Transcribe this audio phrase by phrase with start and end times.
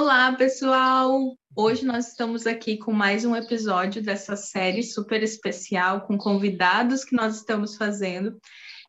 [0.00, 1.36] Olá, pessoal!
[1.56, 7.16] Hoje nós estamos aqui com mais um episódio dessa série super especial com convidados que
[7.16, 8.38] nós estamos fazendo.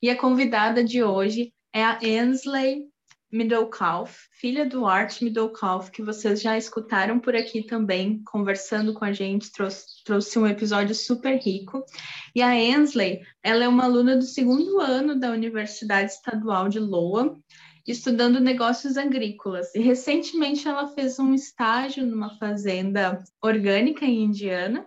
[0.04, 2.84] E a convidada de hoje é a Ansley
[3.32, 9.12] Middlecalf, filha do Art Middlecalf, que vocês já escutaram por aqui também, conversando com a
[9.12, 11.84] gente, trouxe, trouxe um episódio super rico.
[12.36, 17.36] E a Ansley, ela é uma aluna do segundo ano da Universidade Estadual de Loa,
[17.92, 19.74] estudando negócios agrícolas.
[19.74, 24.86] E recentemente ela fez um estágio numa fazenda orgânica em Indiana,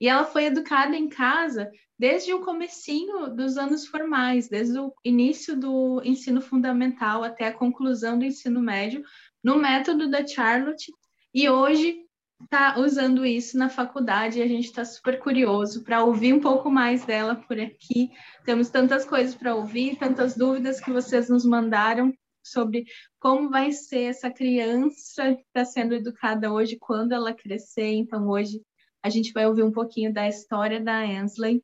[0.00, 5.56] e ela foi educada em casa desde o comecinho dos anos formais, desde o início
[5.56, 9.04] do ensino fundamental até a conclusão do ensino médio,
[9.42, 10.92] no método da Charlotte,
[11.32, 12.00] e hoje
[12.42, 16.68] está usando isso na faculdade e a gente está super curioso para ouvir um pouco
[16.68, 18.10] mais dela por aqui.
[18.44, 22.86] Temos tantas coisas para ouvir, tantas dúvidas que vocês nos mandaram sobre
[23.18, 27.92] como vai ser essa criança que está sendo educada hoje, quando ela crescer.
[27.92, 28.62] Então, hoje
[29.02, 31.62] a gente vai ouvir um pouquinho da história da Ansley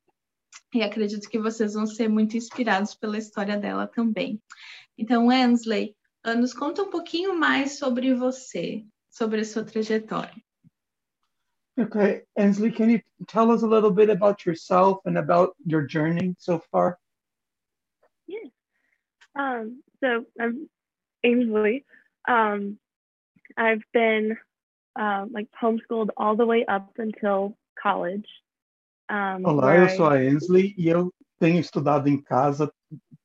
[0.73, 4.41] e acredito que vocês vão ser muito inspirados pela história dela também.
[4.97, 5.95] Então, Ansley,
[6.37, 10.35] nos conta um pouquinho mais sobre você, sobre a sua trajetória.
[11.79, 16.35] Okay, Ansley, can you tell us a little bit about yourself and about your journey
[16.37, 16.99] so far?
[18.27, 18.51] Yes.
[19.33, 20.69] Um, so I'm
[21.23, 21.85] Ainsley.
[22.27, 22.77] Um,
[23.57, 24.37] I've been
[24.95, 28.27] um, like homeschooled all the way up until college.
[29.09, 32.71] Um, Olá, eu sou a Ainsley e eu tenho estudado em casa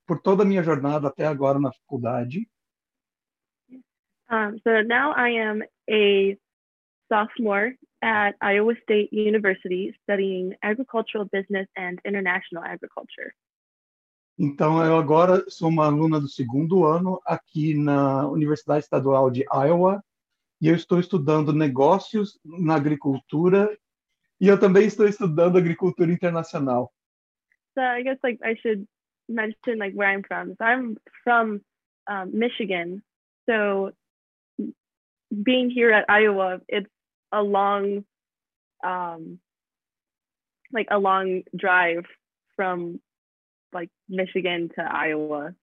[0.07, 2.49] por toda a minha jornada até agora na faculdade.
[4.31, 6.37] Um, so now I am a
[7.13, 13.35] sophomore at Iowa State University studying agricultural business and international agriculture.
[14.39, 20.03] Então, eu agora sou uma aluna do segundo ano aqui na Universidade Estadual de Iowa
[20.61, 23.77] e eu estou estudando negócios na agricultura
[24.41, 26.93] e eu também estou estudando agricultura internacional.
[27.75, 28.87] So I guess like I should
[29.29, 30.55] mention like where I'm from.
[30.57, 31.61] So I'm from
[32.09, 33.03] um, Michigan.
[33.47, 33.93] So
[35.31, 36.91] being here at Iowa, it's
[37.33, 38.05] a long,
[38.83, 39.39] um,
[40.73, 42.05] like a long drive
[42.57, 43.01] from
[43.75, 45.55] like Michigan to Iowa.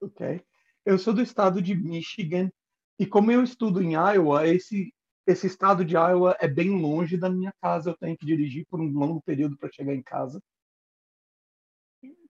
[0.00, 0.42] Ok.
[0.84, 2.50] Eu sou do estado de Michigan
[2.98, 4.92] e como eu estudo em Iowa, esse
[5.26, 7.90] esse estado de Iowa é bem longe da minha casa.
[7.90, 10.40] Eu tenho que dirigir por um longo período para chegar em casa.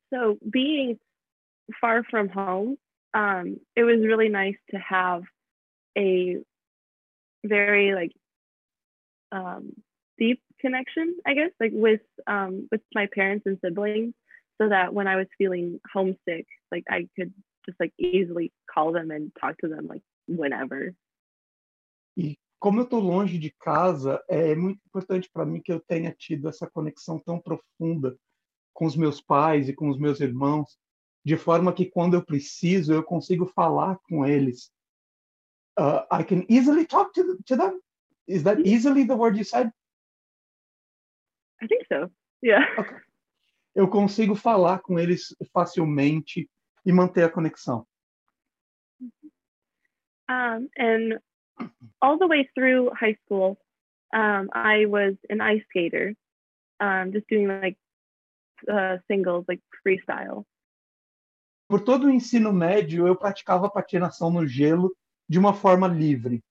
[0.09, 0.98] So being
[1.78, 2.78] far from home,
[3.14, 5.25] um, it was really nice to have
[5.98, 6.41] a
[7.44, 8.14] very like
[9.31, 9.72] um,
[10.16, 14.14] deep connection, I guess, like with um, with my parents and siblings
[14.61, 17.33] so that when I was feeling homesick, like I could
[17.67, 20.94] just like easily call them and talk to them like whenever.
[22.17, 26.12] E como eu estou longe de casa, é muito importante para mim que eu tenha
[26.12, 28.17] tido essa conexão tão profunda
[28.72, 30.78] com os meus pais e com os meus irmãos,
[31.25, 34.71] de forma que quando eu preciso, eu consigo falar com eles.
[35.78, 37.81] Uh, I can easily talk to, to them.
[38.27, 39.71] Is that easily the word you said?
[41.62, 42.11] I think so.
[42.43, 42.65] Yeah.
[42.78, 42.97] Okay.
[43.76, 46.48] Eu consigo falar com eles facilmente
[46.84, 47.87] e manter a conexão.
[50.28, 51.20] Um, and
[52.00, 53.59] all the way through high school,
[54.14, 56.16] um, I was an ice skater,
[56.81, 57.78] um, just doing like
[58.66, 60.47] uh, singles, like freestyle.
[61.69, 64.97] Por todo o ensino médio, eu praticava patinação no gelo
[65.28, 66.43] de uma forma livre.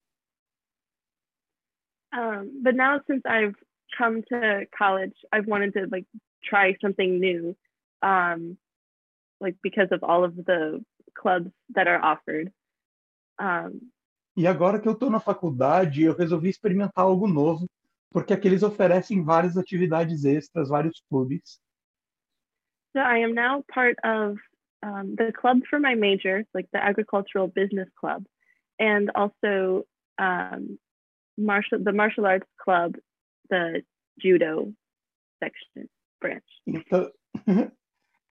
[2.13, 3.55] Um, but now, since I've
[3.97, 6.05] come to college, I've wanted to like
[6.43, 7.55] try something new,
[8.01, 8.57] um,
[9.39, 10.83] like because of all of the
[11.17, 12.51] clubs that are offered.
[13.39, 13.81] Um,
[14.37, 17.69] e agora que eu estou na faculdade, eu resolvi experimentar algo novo,
[18.11, 21.59] porque aqui eles oferecem várias atividades extras, vários clubes.
[22.93, 24.37] So I am now part of
[24.83, 28.25] um, the club for my major, like the agricultural business club,
[28.79, 29.85] and also
[30.17, 30.77] um,
[31.37, 32.95] martial the martial arts club,
[33.49, 33.83] the
[34.21, 34.73] judo
[35.39, 35.87] section.
[36.65, 37.11] Então,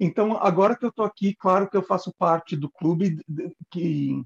[0.00, 3.19] então, agora que eu estou aqui, claro que eu faço parte do clube
[3.70, 4.22] que,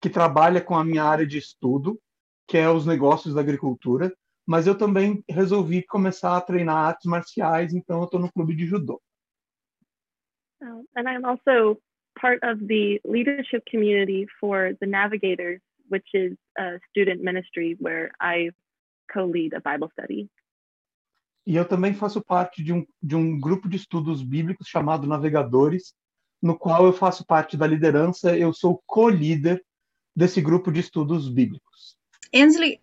[0.00, 2.00] que trabalha com a minha área de estudo,
[2.46, 4.14] que é os negócios da agricultura,
[4.46, 8.66] mas eu também resolvi começar a treinar artes marciais, então eu estou no clube de
[8.66, 9.00] judô.
[10.60, 11.80] Um, and I'm also
[12.14, 18.50] part of the leadership community for the Navigators, which is a student ministry where I
[19.12, 20.30] co-lead a Bible study.
[21.46, 25.94] E eu também faço parte de um, de um grupo de estudos bíblicos chamado Navegadores,
[26.40, 29.64] no qual eu faço parte da liderança, eu sou co-líder
[30.14, 31.96] desse grupo de estudos bíblicos.
[32.32, 32.80] Ensley,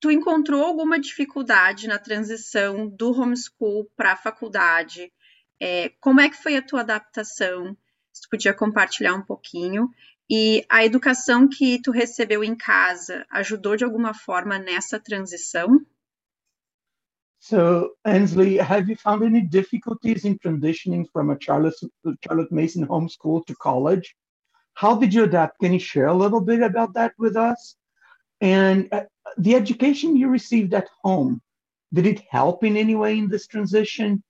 [0.00, 5.12] tu encontrou alguma dificuldade na transição do homeschool para a faculdade?
[5.60, 7.76] É, como é que foi a tua adaptação?
[8.12, 9.90] Se tu podia compartilhar um pouquinho.
[10.30, 15.80] E a educação que tu recebeu em casa ajudou de alguma forma nessa transição?
[17.40, 21.76] So, Ansley, have you found any difficulties in transitioning from a Charlotte,
[22.22, 24.14] Charlotte Mason homeschool to college?
[24.74, 25.58] How did you adapt?
[25.60, 27.76] Can you share a little bit about that with us?
[28.40, 29.04] And uh,
[29.36, 31.40] the education you received at home,
[31.92, 34.22] did it help in any way in this transition?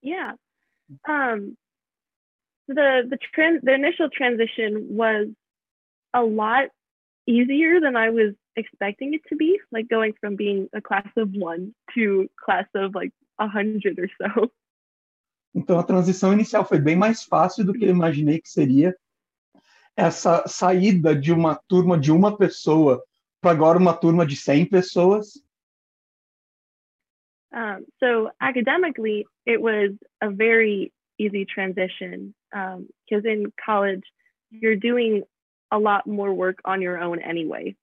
[0.00, 0.32] Yeah.
[1.08, 1.56] Um,
[2.74, 5.28] the the trend the initial transition was
[6.14, 6.68] a lot
[7.26, 11.30] easier than I was expecting it to be, like going from being a class of
[11.34, 14.50] one to class of like a hundred or so.
[15.54, 18.96] Então a transição inicial foi bem mais fácil do que eu imaginei que seria.
[19.94, 23.02] Essa saída de uma turma de uma pessoa
[23.42, 25.42] para agora uma turma de 100 pessoas.
[27.52, 29.90] Um, so academically, it was
[30.22, 34.02] a very easy transition because um, in college,
[34.50, 35.22] you're doing
[35.70, 37.76] a lot more work on your own anyway.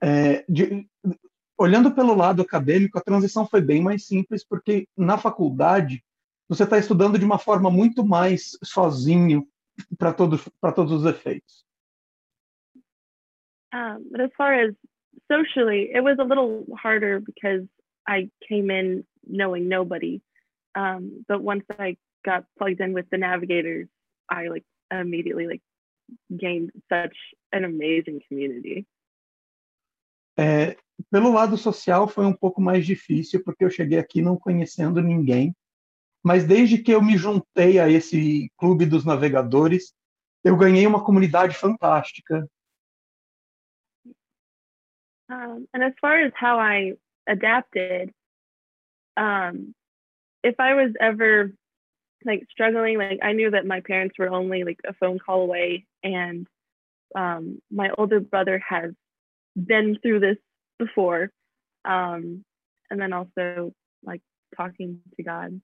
[0.00, 0.88] É, de,
[1.58, 6.04] olhando pelo lado acadêmico, a transição foi bem mais simples, porque na faculdade
[6.48, 9.46] você está estudando de uma forma muito mais sozinho
[9.98, 11.66] para todos para todos os efeitos.
[13.74, 14.74] Um, but as far as
[15.30, 17.66] socially, it was a little harder because
[18.06, 20.22] I came in knowing nobody.
[20.74, 21.96] Um, but once I
[22.28, 23.88] got plugged in with the navigators,
[24.28, 25.62] I like immediately like
[26.36, 27.16] gained such
[27.52, 28.86] an amazing community.
[30.38, 30.76] É,
[31.10, 35.54] pelo lado social foi um pouco mais difícil porque eu cheguei aqui não conhecendo ninguém,
[36.22, 39.94] mas desde que eu me juntei a esse clube dos navegadores,
[40.44, 42.48] eu ganhei uma comunidade fantástica.
[45.30, 46.94] Um, and as far as how I
[47.26, 48.14] adapted,
[49.16, 49.74] um,
[50.42, 51.52] if I was ever
[52.24, 55.86] like struggling like i knew that my parents were only like a phone call away
[56.02, 56.46] and
[57.14, 58.92] um, my older brother has
[59.56, 60.36] been through this
[60.78, 61.30] before
[61.84, 62.44] um,
[62.90, 63.72] and then also
[64.04, 64.20] like
[64.56, 65.60] talking to god.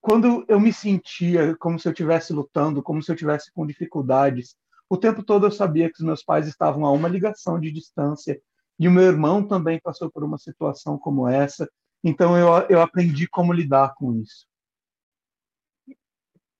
[0.00, 4.56] Quando eu me sentia como se eu estivesse lutando como se eu estivesse com dificuldades
[4.88, 8.40] o tempo todo eu sabia que os meus pais estavam a uma ligação de distância
[8.78, 11.70] e o meu irmão também passou por uma situação como essa
[12.02, 14.46] então eu, eu aprendi como lidar com isso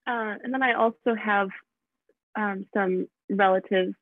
[0.06, 1.48] Uh, and then I also have
[2.36, 3.94] um, some relatives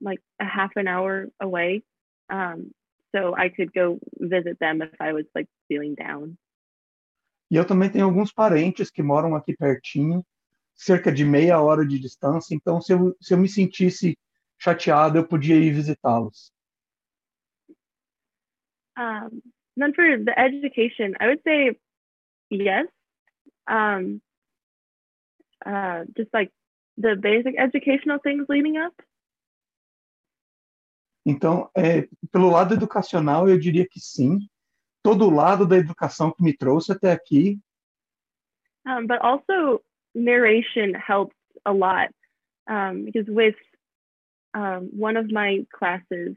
[0.00, 1.82] like a half an hour away.
[2.30, 2.72] Um,
[3.14, 6.36] so I could go visit them if I was like feeling down.
[7.50, 10.24] E eu também tenho alguns parentes que moram aqui pertinho,
[10.74, 12.54] cerca de meia hora de distância.
[12.54, 14.18] Então, se eu, se eu me sentisse
[14.58, 16.52] chateado, eu podia ir visitá-los.
[18.96, 19.42] Um,
[19.76, 21.76] then for the education, I would say
[22.50, 22.88] yes.
[23.68, 24.20] Um,
[25.64, 26.50] uh, just like
[26.96, 28.94] the basic educational things leading up?
[31.26, 34.38] Então, é, pelo lado educacional, eu diria que sim.
[35.02, 37.58] Todo o lado da educação que me trouxe até aqui.
[38.86, 39.82] Um, but also,
[40.14, 42.10] narration helps a lot
[42.68, 43.56] um, because with
[44.54, 46.36] um, one of my classes,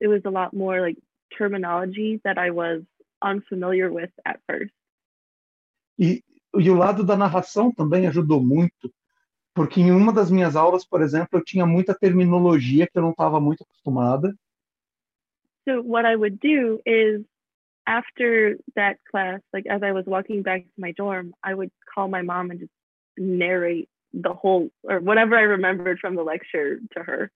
[0.00, 0.98] it was a lot more like
[1.36, 2.82] terminology that I was
[3.22, 4.72] unfamiliar with at first.
[5.98, 6.22] E
[6.60, 8.92] e o lado da narração também ajudou muito,
[9.54, 13.10] porque em uma das minhas aulas, por exemplo, eu tinha muita terminologia que eu não
[13.10, 14.34] estava muito acostumada.
[15.68, 17.24] So what I would do is
[17.86, 22.08] after that class, like as I was walking back to my dorm, I would call
[22.08, 22.72] my mom and just
[23.16, 27.30] narrate the whole or whatever I remembered from the lecture to her.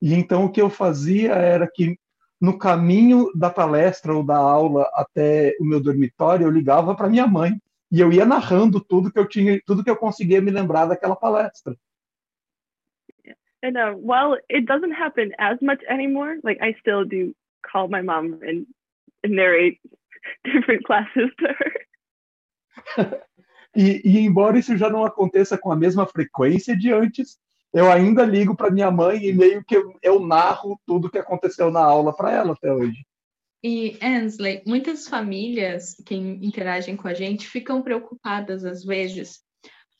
[0.00, 1.96] E então o que eu fazia era que
[2.40, 7.26] no caminho da palestra ou da aula até o meu dormitório, eu ligava para minha
[7.26, 7.56] mãe
[7.92, 11.14] e eu ia narrando tudo que eu tinha, tudo que eu conseguia me lembrar daquela
[11.14, 11.76] palestra.
[13.62, 18.02] And uh, while it doesn't happen as much anymore, like I still do call my
[18.02, 18.66] mom and,
[19.22, 19.78] and narrate
[20.44, 21.86] different classes to her.
[23.76, 27.38] e, e embora isso já não aconteça com a mesma frequência de antes,
[27.74, 31.70] eu ainda ligo para minha mãe e meio que eu, eu narro tudo que aconteceu
[31.70, 33.04] na aula para ela até hoje.
[33.64, 39.40] E Ansley, muitas famílias que interagem com a gente ficam preocupadas às vezes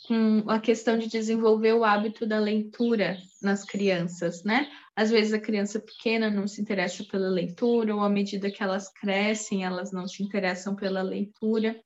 [0.06, 4.68] com a questão de desenvolver o hábito da leitura nas crianças, né?
[4.96, 8.92] Às vezes a criança pequena não se interessa pela leitura, ou à medida que elas
[8.92, 11.80] crescem, elas não se interessam pela leitura.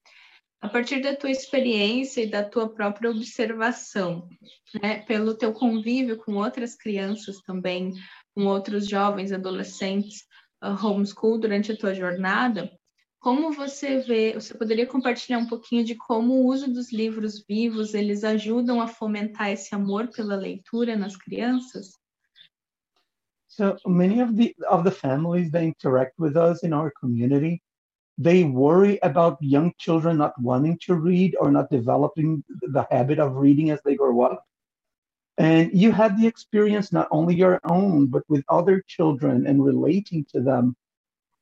[0.62, 4.26] A partir da tua experiência e da tua própria observação,
[4.83, 5.00] né?
[5.02, 7.92] Pelo teu convívio com outras crianças também,
[8.35, 10.25] com outros jovens, adolescentes,
[10.63, 12.71] homeschool durante a tua jornada.
[13.19, 17.95] Como você vê, você poderia compartilhar um pouquinho de como o uso dos livros vivos,
[17.95, 21.91] eles ajudam a fomentar esse amor pela leitura nas crianças?
[23.49, 27.63] So many of the of the families that interact with us in our community,
[28.19, 33.35] they worry about young children not wanting to read or not developing the habit of
[33.35, 34.45] reading as they grow up.
[35.38, 40.25] And you had the experience, not only your own, but with other children and relating
[40.33, 40.76] to them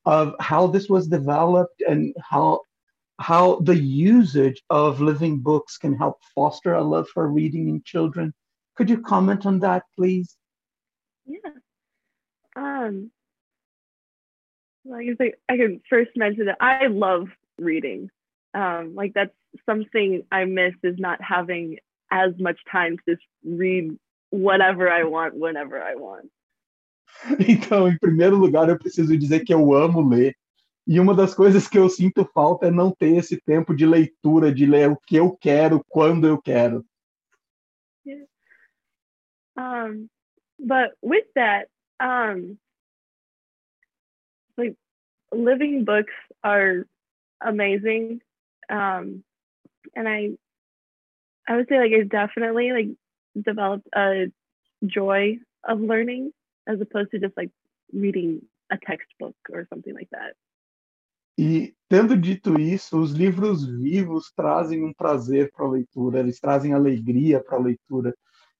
[0.04, 2.60] of how this was developed and how
[3.20, 8.34] how the usage of living books can help foster a love for reading in children.
[8.74, 10.36] Could you comment on that, please?
[11.24, 11.50] Yeah.
[12.56, 13.12] Um,
[14.84, 18.10] like I think I can first mention that I love reading.
[18.52, 19.34] Um, like that's
[19.64, 21.78] something I miss is not having
[22.14, 23.96] as much time to just read
[24.30, 26.30] whatever I want whenever I want.
[27.48, 30.36] Então, em primeiro lugar, eu preciso dizer que eu amo ler.
[30.86, 34.52] E uma das coisas que eu sinto falta é não ter esse tempo de leitura,
[34.52, 36.84] de ler o que eu quero, quando eu quero.
[38.04, 38.26] Yeah.
[39.56, 40.10] Um,
[40.58, 41.68] but with that,
[42.00, 42.58] um,
[44.58, 44.76] like
[45.32, 46.84] living books are
[47.40, 48.20] amazing.
[48.68, 49.24] Um,
[49.96, 50.36] and I,
[51.48, 52.88] I would say like it definitely like
[53.40, 54.26] developed a
[54.86, 56.32] joy of learning
[56.66, 57.50] as opposed to just like
[57.92, 60.34] reading a textbook or something like that.
[61.36, 66.72] E tendo dito isso, os livros vivos trazem um prazer para a leitura, eles trazem
[66.72, 68.14] alegria para a leitura,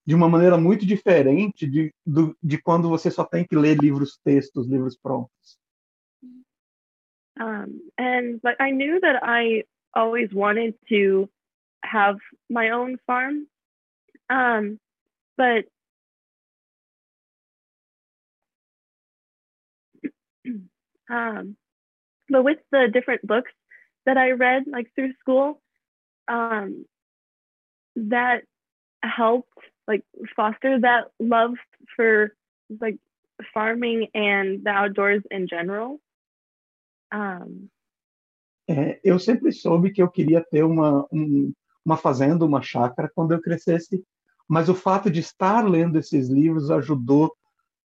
[0.04, 4.18] de uma maneira muito diferente de, do, de quando você só tem que ler livros
[4.24, 5.58] textos, livros prontos.
[7.40, 9.64] Um, and but I knew that I
[9.94, 11.28] always wanted to
[11.84, 12.16] have
[12.50, 13.46] my own farm,
[14.30, 14.78] um,
[15.36, 15.64] but
[21.10, 21.56] um,
[22.28, 23.52] but with the different books
[24.06, 25.60] that I read like through school,
[26.28, 26.84] um,
[27.96, 28.42] that
[29.02, 29.52] helped
[29.86, 30.02] like
[30.34, 31.54] foster that love
[31.96, 32.34] for
[32.80, 32.98] like
[33.52, 36.00] farming and the outdoors in general.
[37.12, 37.68] Um,
[38.68, 41.52] é, eu sempre soube que eu queria ter uma, um,
[41.84, 44.02] uma fazenda, uma chácara quando eu crescesse,
[44.48, 47.34] mas o fato de estar lendo esses livros ajudou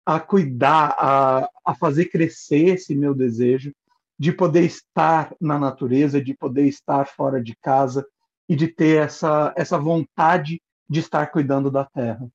[0.04, 3.72] a cuidar, a, a fazer crescer esse meu desejo
[4.18, 8.06] de poder estar na natureza, de poder estar fora de casa
[8.48, 12.28] e de ter essa, essa vontade de estar cuidando da terra.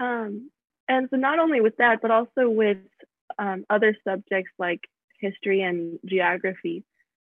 [0.00, 0.50] Um,
[0.88, 2.78] and so not only with that, but also with
[3.38, 4.80] um, other subjects like
[5.20, 6.82] history and geography,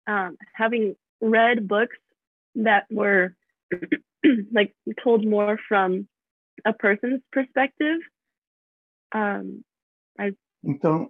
[0.06, 1.98] um, having read books
[2.56, 3.34] that were
[4.52, 6.08] like told more from
[6.64, 8.00] a person's perspective
[9.14, 9.62] Um,
[10.18, 10.32] I...
[10.62, 11.08] Então,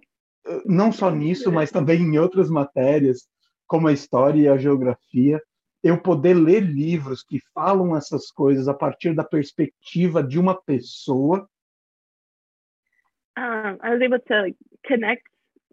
[0.65, 3.27] não só nisso, mas também em outras matérias,
[3.67, 5.41] como a história e a geografia,
[5.83, 11.47] eu poder ler livros que falam essas coisas a partir da perspectiva de uma pessoa.
[13.37, 14.55] Um, I was able to
[14.85, 15.23] connect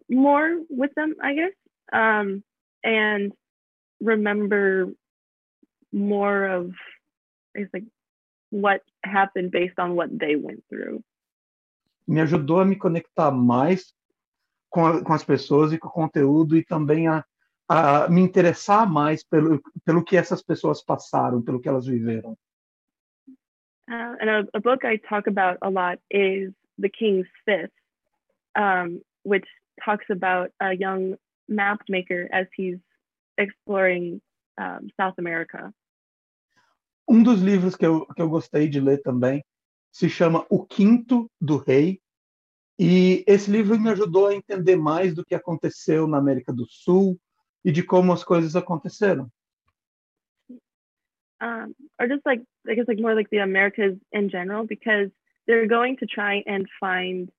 [0.09, 1.53] more with them, I guess,
[1.93, 2.41] um,
[2.83, 3.31] and
[4.01, 4.93] remember
[5.91, 6.73] more of,
[7.55, 7.83] I guess, like
[8.51, 11.03] what happened based on what they went through.
[12.09, 13.93] me ajudou a me conectar mais
[14.69, 17.23] com, a, com as pessoas e com o conteúdo e também a,
[17.67, 22.35] a me interessar mais pelo, pelo que essas pessoas passaram, pelo que elas viveram.
[23.87, 27.73] Uh, and a, a, book I talk about a lot is The King's Fifth,
[28.55, 29.47] um, which
[29.83, 31.15] talks about a young
[31.47, 32.77] map maker as he's
[33.37, 34.21] exploring
[34.59, 35.73] um, South America.
[37.09, 39.43] Um dos livros que eu, que eu gostei de ler também
[39.91, 41.99] se chama O Quinto do Rei.
[42.77, 47.19] E esse livro me ajudou a entender mais do que aconteceu na América do Sul
[47.65, 49.27] e de como as coisas aconteceram.
[51.41, 55.09] Um, or just like I guess like more like the Americas in general, because
[55.47, 57.31] they're going to try and find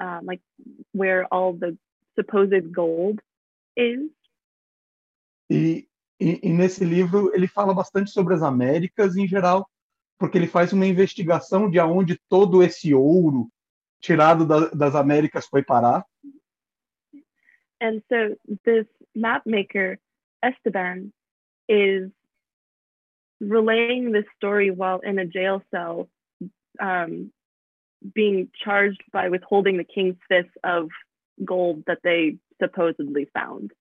[0.00, 0.40] um, like
[0.92, 1.76] where all the
[2.16, 3.20] supposed gold
[3.76, 4.10] is.
[5.50, 5.86] E,
[6.22, 9.68] e, e nesse livro ele fala bastante sobre as Américas em geral,
[10.18, 13.48] porque ele faz uma investigação de aonde todo esse ouro
[14.00, 16.04] tirado da, das Américas foi parar.
[17.80, 19.98] And so this map maker
[20.44, 21.12] Esteban
[21.68, 22.10] is
[23.40, 26.08] relaying this story while in a jail cell,
[26.80, 27.32] um,
[28.14, 30.88] being charged by withholding the king's fist of
[31.44, 33.72] gold that they supposedly found.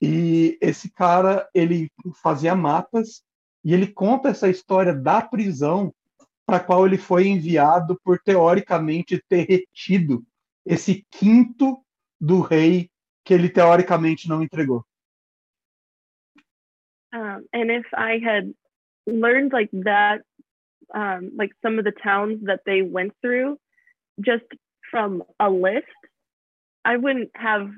[0.00, 1.90] E esse cara, ele
[2.22, 3.22] fazia mapas
[3.64, 5.94] e ele conta essa história da prisão
[6.46, 10.24] para a qual ele foi enviado por teoricamente ter retido
[10.64, 11.84] esse quinto
[12.20, 12.90] do rei
[13.24, 14.84] que ele teoricamente não entregou.
[17.12, 18.52] Um, and if I had
[19.06, 20.22] learned like that,
[20.94, 23.58] um, like some of the towns that they went through,
[24.20, 24.46] just
[24.90, 25.86] from a list,
[26.84, 27.70] I wouldn't have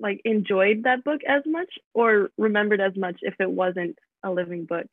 [0.00, 4.64] like enjoyed that book as much or remembered as much if it wasn't a living
[4.64, 4.88] book.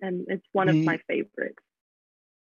[0.00, 1.62] And it's one of my favorites.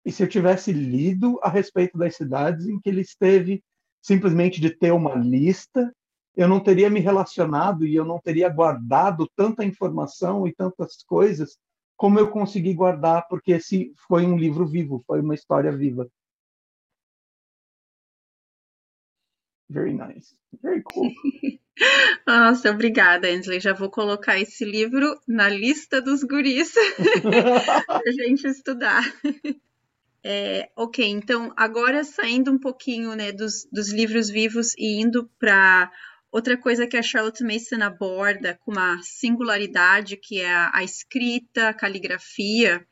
[0.05, 3.63] E se eu tivesse lido a respeito das cidades em que ele esteve,
[4.01, 5.93] simplesmente de ter uma lista,
[6.37, 11.59] eu não teria me relacionado e eu não teria guardado tanta informação e tantas coisas
[11.97, 16.09] como eu consegui guardar, porque esse foi um livro vivo, foi uma história viva.
[19.71, 20.35] Very nice.
[20.63, 21.11] Very cool.
[22.27, 23.61] Nossa, obrigada, Ansley.
[23.61, 26.75] Já vou colocar esse livro na lista dos guris
[27.87, 29.03] para a gente estudar.
[30.25, 35.91] É, ok, então agora saindo um pouquinho né, dos, dos livros vivos e indo para
[36.31, 41.69] outra coisa que a Charlotte Mason aborda com uma singularidade, que é a, a escrita,
[41.69, 42.85] a caligrafia,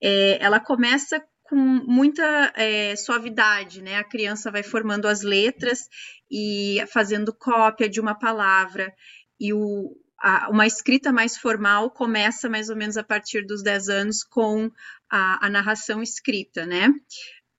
[0.00, 3.96] é, ela começa com muita é, suavidade, né?
[3.96, 5.88] A criança vai formando as letras
[6.30, 8.92] e fazendo cópia de uma palavra,
[9.40, 13.88] e o, a, uma escrita mais formal começa mais ou menos a partir dos 10
[13.88, 14.70] anos com
[15.10, 16.88] a, a narração escrita, né?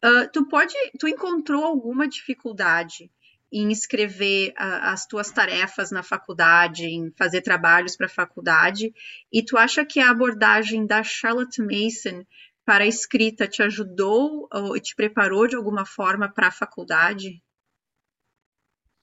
[0.03, 3.11] Uh, tu pode, tu encontrou alguma dificuldade
[3.51, 4.53] em escrever uh,
[4.83, 8.93] as tuas tarefas na faculdade, em fazer trabalhos para a faculdade,
[9.33, 12.23] e tu acha que a abordagem da Charlotte Mason
[12.69, 17.41] para a escrita te ajudou ou te preparou de alguma forma para a faculdade?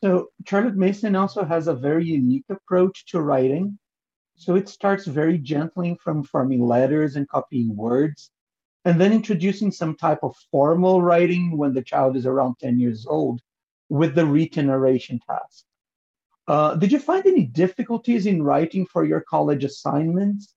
[0.05, 3.77] So Charlotte Mason also has a very unique approach to writing.
[4.37, 8.31] So it starts very gently from forming letters and copying words,
[8.85, 13.05] and then introducing some type of formal writing when the child is around 10 years
[13.05, 13.41] old
[13.89, 15.65] with the written narration task.
[16.47, 20.55] Uh, did you find any difficulties in writing for your college assignments?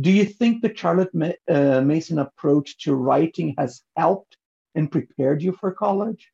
[0.00, 1.10] Do you think the Charlotte
[1.48, 4.36] uh, Mason approach to writing has helped
[4.74, 6.30] and prepared you for college?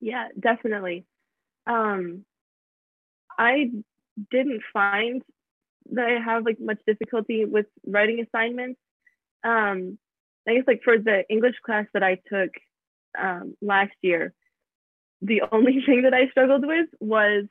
[0.00, 1.06] Yeah, definitely.
[1.66, 2.26] Um,
[3.38, 3.70] I
[4.30, 5.22] didn't find
[5.92, 8.78] that I have like much difficulty with writing assignments.
[9.42, 9.98] Um,
[10.46, 12.50] I guess like for the English class that I took
[13.18, 14.34] um, last year,
[15.22, 17.44] the only thing that I struggled with was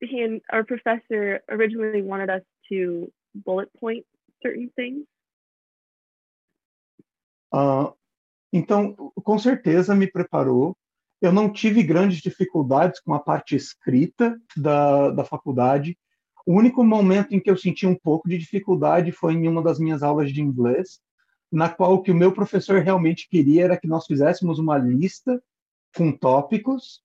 [0.00, 4.04] he and our professor originally wanted us to bullet point
[4.42, 5.06] certain things.
[7.52, 7.92] Uh,
[8.52, 10.76] então, com certeza me preparou.
[11.20, 15.96] Eu não tive grandes dificuldades com a parte escrita da, da faculdade.
[16.46, 19.78] O único momento em que eu senti um pouco de dificuldade foi em uma das
[19.78, 21.00] minhas aulas de inglês,
[21.50, 25.42] na qual o que o meu professor realmente queria era que nós fizéssemos uma lista
[25.96, 27.02] com tópicos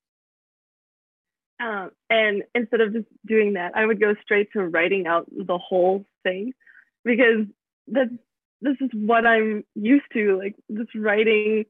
[1.59, 6.05] And instead of just doing that, I would go straight to writing out the whole
[6.23, 6.53] thing
[7.03, 7.45] because
[7.87, 8.11] that's
[8.61, 11.65] this is what I'm used to, like just writing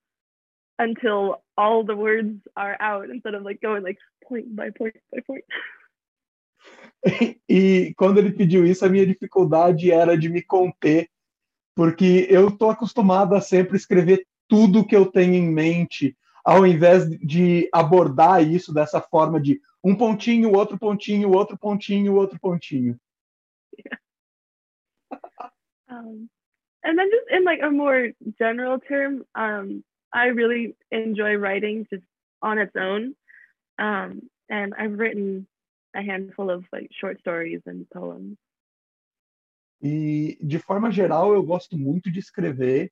[0.77, 3.97] until all the words are out instead of like going like
[4.27, 5.43] point by point by point.
[7.49, 11.07] e quando ele pediu isso, a minha dificuldade era de me conter,
[11.75, 17.09] porque eu estou acostumado a sempre escrever tudo que eu tenho em mente, ao invés
[17.19, 22.99] de abordar isso dessa forma de um pontinho, outro pontinho, outro pontinho, outro pontinho.
[25.91, 26.29] Um,
[26.83, 32.03] and then just in like a more general term, um, I really enjoy writing just
[32.41, 33.15] on its own.
[33.79, 35.47] Um, and I've written
[35.95, 38.37] a handful of like short stories and poems.
[39.81, 42.91] E de forma geral, eu gosto muito de escrever.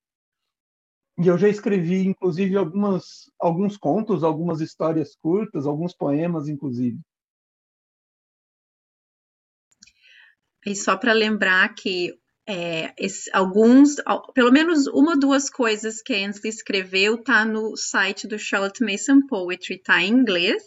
[1.19, 6.99] E eu já escrevi, inclusive, algumas, alguns contos, algumas histórias curtas, alguns poemas, inclusive.
[10.65, 12.13] E só para lembrar que
[12.47, 13.95] é, esse, alguns,
[14.33, 18.83] pelo menos uma ou duas coisas que a Ansley escreveu tá no site do Charlotte
[18.83, 20.63] Mason Poetry, tá em inglês,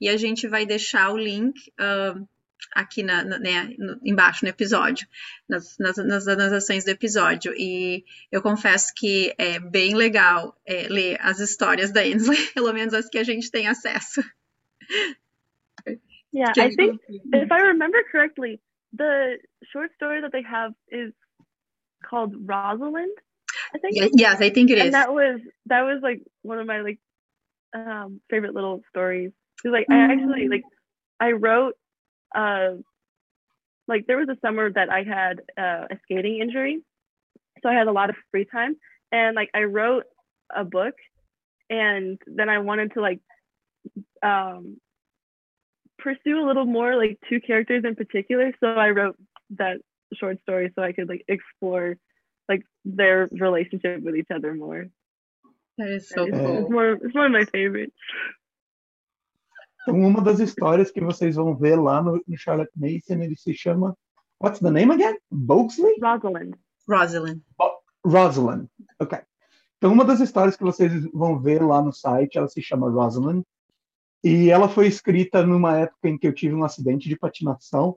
[0.00, 2.28] e a gente vai deixar o link uh,
[2.74, 5.06] aqui na, na, né, no, embaixo no episódio,
[5.48, 7.52] nas, nas, nas anotações do episódio.
[7.56, 12.94] E eu confesso que é bem legal é, ler as histórias da Ainsley, pelo menos
[12.94, 14.22] as que a gente tem acesso.
[16.34, 18.58] Yeah, I think if I remember correctly,
[18.94, 19.38] the
[19.70, 21.12] short story that they have is
[22.02, 23.16] called Rosalind.
[23.74, 24.12] I think.
[24.14, 24.84] yes, I think it is.
[24.84, 26.98] And that was that was like one of my like
[27.74, 29.32] um favorite little stories.
[29.62, 29.94] Cause like mm.
[29.94, 30.62] I actually like
[31.20, 31.74] I wrote
[32.34, 32.76] uh,
[33.88, 36.82] like there was a summer that I had uh, a skating injury,
[37.62, 38.76] so I had a lot of free time,
[39.10, 40.04] and like I wrote
[40.54, 40.94] a book,
[41.68, 43.20] and then I wanted to like
[44.22, 44.78] um,
[45.98, 48.52] pursue a little more like two characters in particular.
[48.60, 49.16] So I wrote
[49.50, 49.78] that
[50.14, 51.96] short story so I could like explore
[52.48, 54.86] like their relationship with each other more.
[55.78, 56.58] That is so it's, cool.
[56.58, 57.96] it's one, it's one of my favorites.
[59.82, 63.52] Então, uma das histórias que vocês vão ver lá no, no Charlotte Mason, ele se
[63.52, 63.96] chama
[64.40, 65.16] What's the name again?
[65.30, 65.94] Boxley?
[66.00, 66.54] Rosalind.
[66.88, 67.40] Rosalind.
[68.04, 68.66] Rosalind.
[69.00, 69.18] Ok.
[69.78, 73.42] Então, uma das histórias que vocês vão ver lá no site, ela se chama Rosalind.
[74.22, 77.96] E ela foi escrita numa época em que eu tive um acidente de patinação.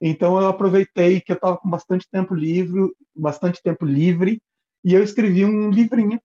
[0.00, 4.40] Então, eu aproveitei que eu estava com bastante tempo livre, bastante tempo livre,
[4.84, 6.18] e eu escrevi um livrinho.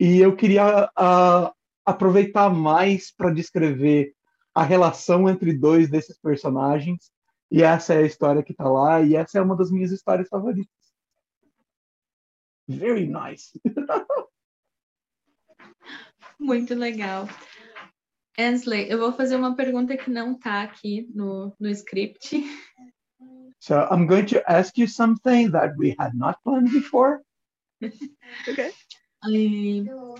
[0.00, 1.52] E eu queria uh,
[1.84, 4.14] aproveitar mais para descrever
[4.54, 7.10] a relação entre dois desses personagens.
[7.50, 10.28] E essa é a história que está lá, e essa é uma das minhas histórias
[10.28, 10.72] favoritas.
[12.66, 13.60] Very nice.
[16.38, 17.28] Muito legal.
[18.38, 22.30] Ansley, eu vou fazer uma pergunta que não está aqui no, no script.
[23.60, 27.22] So I'm going to ask you something that we had not planned before.
[28.46, 28.72] Okay.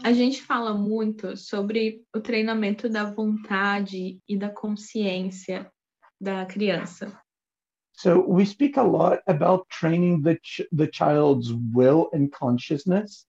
[0.03, 5.71] A gente fala muito sobre o treinamento da vontade e da consciência
[6.21, 7.19] da criança.
[7.97, 13.27] So we speak a lot about training the ch the child's will and consciousness.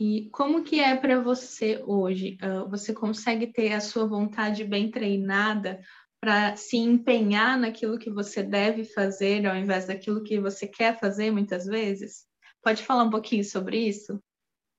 [0.00, 2.38] E como que é para você hoje?
[2.42, 5.80] Uh, você consegue ter a sua vontade bem treinada
[6.20, 11.30] para se empenhar naquilo que você deve fazer ao invés daquilo que você quer fazer
[11.30, 12.26] muitas vezes?
[12.62, 14.20] Pode falar um pouquinho sobre isso?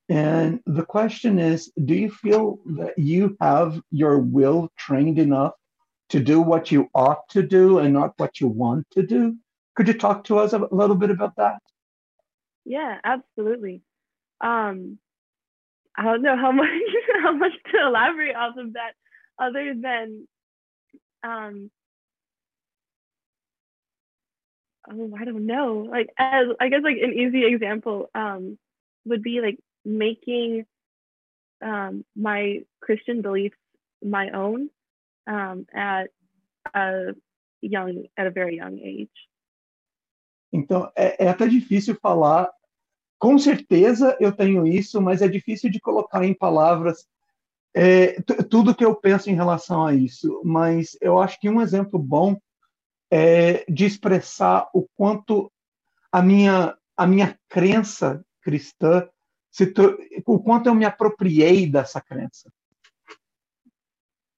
[0.10, 5.54] And the question is, do you feel that you have your will trained enough
[6.10, 9.36] to do what you ought to do and not what you want to do?
[9.76, 11.60] Could you talk to us a little bit about that?
[12.65, 13.84] Yeah, absolutely.
[14.41, 14.98] Um,
[15.95, 16.67] I don't know how much
[17.22, 18.93] how much to elaborate off of that,
[19.38, 20.28] other than,
[21.24, 21.69] um,
[24.91, 25.88] oh, I don't know.
[25.89, 28.58] Like, as I guess, like an easy example um,
[29.06, 30.65] would be like making
[31.62, 33.58] um, my Christian beliefs
[34.02, 34.70] my own
[35.28, 36.10] um, at
[36.74, 37.13] a
[37.62, 39.30] young at a very young age.
[40.52, 42.50] Então, é, é até difícil falar.
[43.20, 47.06] Com certeza eu tenho isso, mas é difícil de colocar em palavras
[47.76, 50.42] é, tudo que eu penso em relação a isso.
[50.44, 52.39] Mas eu acho que um exemplo bom
[53.12, 55.52] é de expressar o quanto
[56.12, 59.08] a minha, a minha crença cristã,
[60.25, 62.51] o quanto eu me apropriei dessa crença.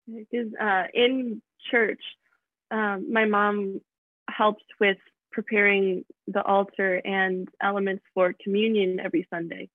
[0.08, 2.02] Because uh, in church,
[2.72, 3.82] um, my mom
[4.30, 4.98] helps with
[5.32, 9.70] preparing the altar and elements for communion every Sunday.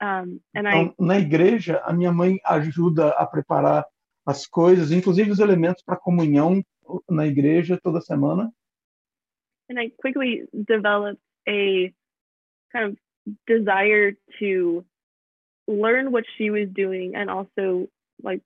[0.00, 3.84] Um, and então, I, na igreja, a minha mãe ajuda a preparar
[4.24, 6.62] as coisas, inclusive os elementos para comunhão
[7.08, 8.52] na igreja toda semana.
[9.70, 11.92] And I quickly developed a
[12.72, 12.96] kind of
[13.46, 14.84] desire to
[15.66, 17.88] learn what she was doing and also
[18.22, 18.42] like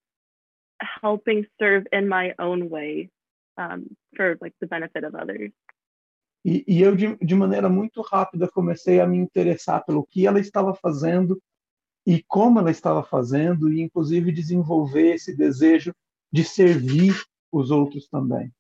[1.02, 3.10] helping serve in my own way
[3.56, 5.52] um, for like the benefit of others.
[6.44, 10.40] E, e eu, de, de, maneira muito rápida, comecei a me interessar pelo que ela
[10.40, 11.40] estava fazendo
[12.04, 15.94] e como ela estava fazendo, e inclusive desenvolver esse desejo
[16.32, 17.14] de servir
[17.52, 18.52] os outros também.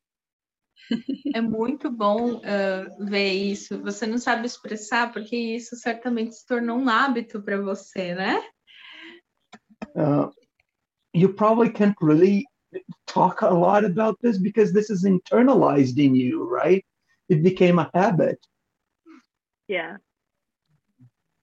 [1.34, 3.80] É muito bom uh, ver isso.
[3.82, 8.42] Você não sabe expressar, porque isso certamente se tornou um hábito para você, né?
[9.96, 10.30] Uh,
[11.14, 12.44] you probably can't really
[13.06, 16.84] talk a lot about this because this is internalized in you, right?
[17.28, 18.38] It became a habit.
[19.68, 19.98] Yeah.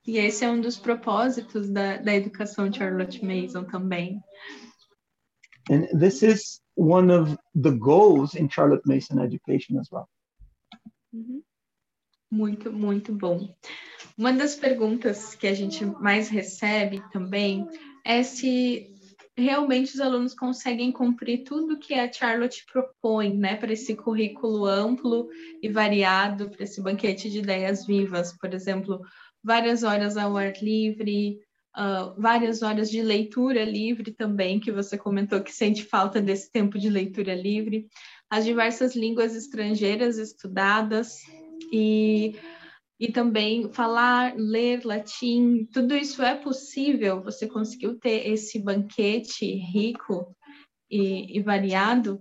[0.06, 4.20] E esse é um dos propósitos da, da educação Charlotte Mason também.
[5.70, 10.08] And this is one of the goals in Charlotte Mason education as well.
[11.14, 11.40] Mm-hmm.
[12.32, 13.54] Muito, muito bom.
[14.18, 17.68] Uma das perguntas que a gente mais recebe também
[18.06, 18.96] é se
[19.36, 25.30] realmente os alunos conseguem cumprir tudo que a Charlotte propõe, né, para esse currículo amplo
[25.62, 29.02] e variado, para esse banquete de ideias vivas, por exemplo,
[29.44, 31.40] várias horas ao ar livre,
[31.78, 36.78] uh, várias horas de leitura livre também, que você comentou que sente falta desse tempo
[36.78, 37.88] de leitura livre,
[38.30, 41.18] as diversas línguas estrangeiras estudadas
[41.72, 42.36] e
[43.00, 47.24] e também falar, ler latim, tudo isso é possível?
[47.24, 50.36] Você conseguiu ter esse banquete rico
[50.92, 52.20] e, e variado?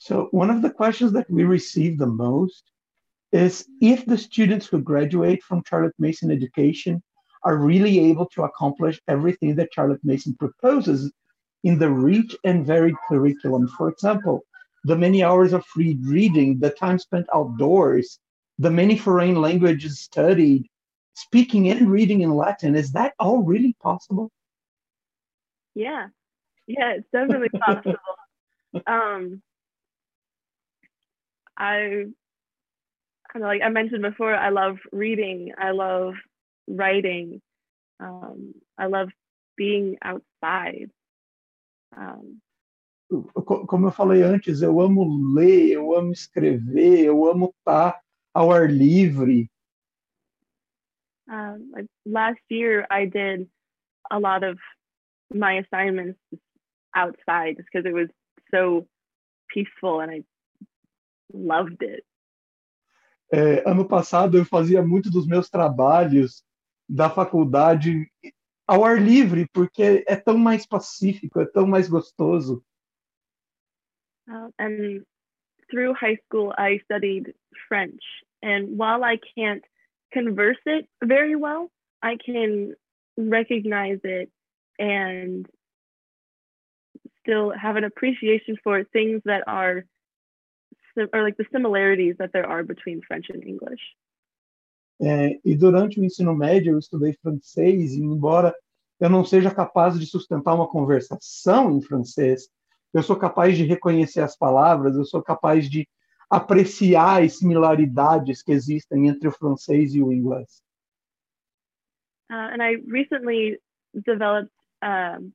[0.00, 2.64] So one of the questions that we receive the most
[3.30, 7.02] is if the students who graduate from Charlotte Mason education
[7.44, 11.12] are really able to accomplish everything that Charlotte Mason proposes
[11.64, 13.68] in the rich and varied curriculum.
[13.68, 14.42] For example,
[14.84, 18.18] the many hours of free reading, the time spent outdoors,
[18.58, 20.66] the many foreign languages studied,
[21.14, 22.74] speaking and reading in Latin.
[22.74, 24.30] Is that all really possible?
[25.74, 26.08] Yeah,
[26.66, 27.98] yeah, it's definitely possible.
[28.86, 29.42] um,
[31.56, 32.06] I
[33.32, 36.14] kind of like I mentioned before, I love reading, I love
[36.68, 37.40] writing,
[38.00, 39.08] um, I love
[39.56, 40.90] being outside.
[41.96, 42.40] Um,
[43.42, 47.98] Como eu falei antes, eu amo ler, eu amo escrever, eu amo estar
[48.34, 49.50] ao ar livre.
[51.26, 53.48] Um, like last year, I did
[54.10, 54.58] a lot of
[55.32, 56.18] my assignments
[56.94, 58.08] outside just because it was
[58.50, 58.86] so
[59.48, 60.24] peaceful and I
[61.32, 62.04] loved it.
[63.30, 66.42] É, ano passado eu fazia muito dos meus trabalhos
[66.88, 68.10] da faculdade
[68.66, 72.64] ao ar livre, porque é tão mais pacífico, é tão mais gostoso.
[74.28, 75.04] Uh, and
[75.70, 77.34] through high school, I studied
[77.66, 78.02] French.
[78.42, 79.64] And while I can't
[80.12, 81.70] converse it very well,
[82.02, 82.74] I can
[83.16, 84.30] recognize it
[84.78, 85.48] and
[87.20, 89.84] still have an appreciation for things that are
[91.12, 93.80] or like the similarities that there are between French and English.
[95.00, 98.54] É, e durante o ensino médio eu estudei francês e embora
[98.98, 102.48] eu não seja capaz de sustentar uma conversação em francês,
[102.92, 105.88] eu sou capaz de reconhecer as palavras, eu sou capaz de
[106.28, 110.62] apreciar as similaridades que existem entre o francês e o inglês.
[112.30, 113.58] Uh, and I recently
[113.94, 115.32] developed um,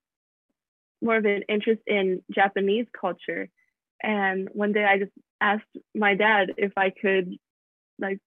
[1.02, 3.50] more of an interest in Japanese culture.
[4.04, 7.36] And one day I just asked my dad if I could
[7.98, 8.20] like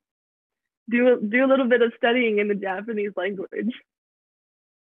[0.88, 3.72] do do a little bit of studying in the Japanese language.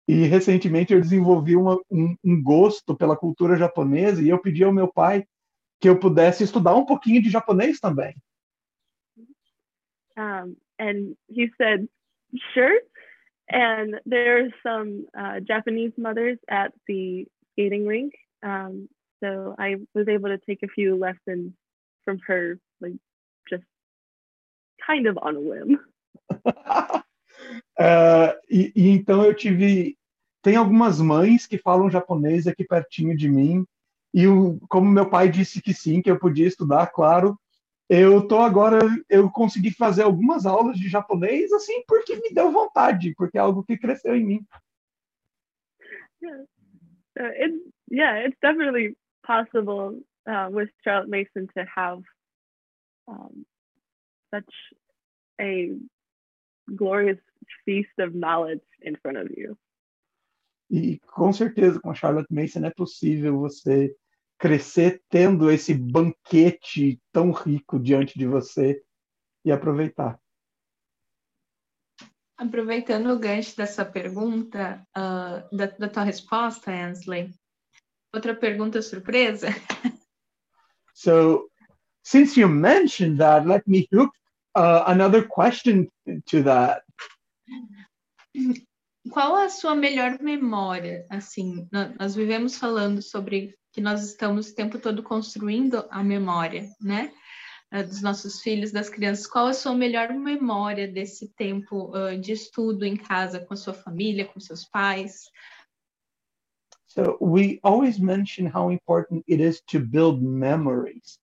[0.07, 4.73] E recentemente eu desenvolvi uma, um, um gosto pela cultura japonesa e eu pedi ao
[4.73, 5.25] meu pai
[5.79, 8.15] que eu pudesse estudar um pouquinho de japonês também.
[10.17, 11.87] Um, and he said,
[12.53, 12.81] sure.
[13.49, 18.13] And there are some uh, Japanese mothers at the skating rink.
[18.43, 18.87] Um,
[19.21, 21.53] so I was able to take a few lessons
[22.03, 22.93] from her, like
[23.49, 23.63] just
[24.85, 25.79] kind of on a whim.
[27.79, 29.97] uh, e, e, então eu tive.
[30.41, 33.63] Tem algumas mães que falam japonês aqui pertinho de mim,
[34.13, 37.39] e o, como meu pai disse que sim, que eu podia estudar, claro,
[37.87, 43.13] eu tô agora, eu consegui fazer algumas aulas de japonês, assim, porque me deu vontade,
[43.15, 44.45] porque é algo que cresceu em mim.
[46.21, 46.43] Yeah,
[47.19, 52.01] uh, it, yeah it's definitely possible uh, with Charlotte Mason to have
[53.07, 53.45] um,
[54.33, 54.53] such
[55.39, 55.75] a
[56.75, 57.19] glorious
[57.65, 59.57] feast of knowledge in front of you.
[60.69, 63.93] E com certeza com a Charlotte Mason é possível você
[64.39, 68.81] crescer tendo esse banquete tão rico diante de você
[69.43, 70.19] e aproveitar.
[72.37, 77.31] Aproveitando o gancho dessa pergunta, uh, da, da tua resposta, Ansley,
[78.13, 79.47] outra pergunta surpresa.
[80.93, 81.49] So,
[82.03, 84.11] since you mentioned that, let me hook
[84.55, 85.87] uh, another question
[86.27, 86.83] to that.
[89.11, 91.05] Qual a sua melhor memória?
[91.09, 91.67] Assim,
[91.99, 97.11] nós vivemos falando sobre que nós estamos o tempo todo construindo a memória, né?
[97.73, 99.25] Uh, dos nossos filhos, das crianças.
[99.25, 103.73] Qual a sua melhor memória desse tempo uh, de estudo em casa com a sua
[103.73, 105.29] família, com seus pais?
[106.87, 111.20] So we always mention how important it is to build memories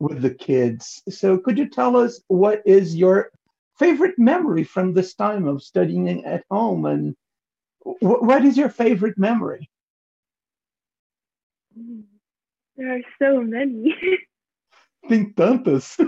[0.00, 1.02] with the kids.
[1.08, 3.30] So could you tell us what is your
[3.78, 7.14] favorite memory from this time of studying at home and
[8.00, 9.70] what is your favorite memory?
[12.76, 13.94] There are so many.
[15.08, 15.98] Tem tantas.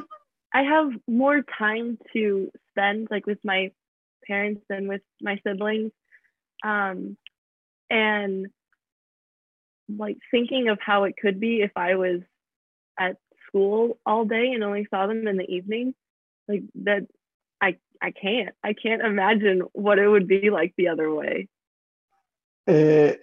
[0.52, 3.70] I have more time to spend like with my
[4.26, 5.92] parents and with my siblings.
[6.64, 7.16] Um,
[7.90, 8.48] and
[9.88, 12.20] like thinking of how it could be if I was
[12.98, 13.16] at
[13.52, 15.94] school all day and only saw them in the evening,
[16.48, 17.02] like that
[17.60, 18.54] I I can't.
[18.64, 21.48] I can't imagine what it would be like the other way.
[22.66, 23.20] É,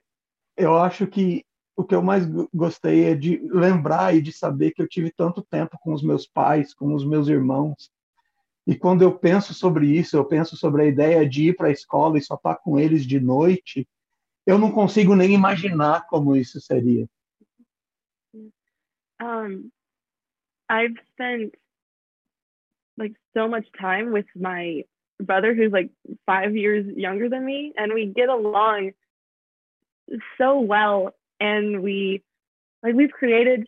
[0.58, 4.82] eu acho que o que eu mais gostei é de lembrar e de saber que
[4.82, 7.90] eu tive tanto tempo com os meus pais, com os meus irmãos.
[8.68, 11.72] E quando eu penso sobre isso, eu penso sobre a ideia de ir para a
[11.72, 13.88] escola e só estar com eles de noite,
[14.46, 17.08] eu não consigo nem imaginar como isso seria.
[19.22, 19.70] Um,
[20.70, 21.56] I've spent
[22.98, 24.84] like so much time with my
[25.20, 25.90] brother who's like
[26.26, 28.92] five years younger than me and we get along
[30.38, 32.24] so well and we
[32.84, 33.68] like we've created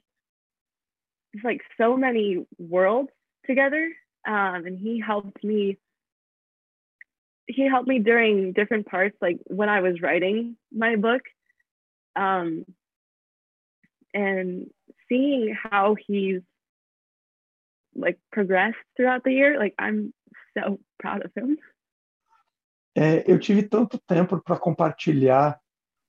[1.43, 3.09] like so many worlds
[3.45, 3.91] together
[4.27, 5.77] um, and he helped me
[7.47, 11.21] he helped me during different parts like when i was writing my book
[12.15, 12.65] um,
[14.13, 14.69] and
[15.09, 16.41] seeing how he's
[17.95, 20.13] like progressed throughout the year like i'm
[20.57, 21.57] so proud of him
[22.93, 25.57] é, eu tive tanto tempo para compartilhar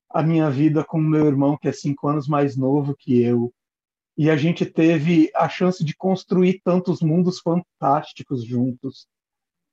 [0.09, 3.53] a minha vida com meu irmão que é cinco anos mais novo que eu
[4.17, 9.07] e a gente teve a chance de construir tantos mundos fantásticos juntos.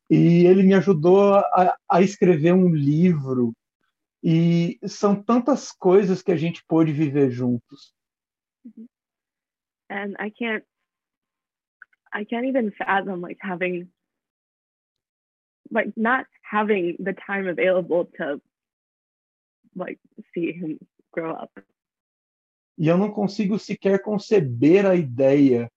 [0.08, 3.52] E ele me ajudou a, a escrever um livro.
[4.22, 7.94] E são tantas coisas que a gente pôde viver juntos.
[9.90, 10.64] And I can't
[12.12, 13.88] I can't even fathom like having
[15.70, 18.40] like not having the time available to
[19.76, 19.98] like
[20.34, 20.78] see him
[21.12, 21.50] grow up.
[22.78, 25.70] E eu não consigo sequer conceber a ideia